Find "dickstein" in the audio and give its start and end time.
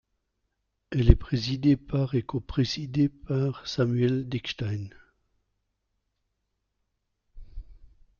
4.27-4.89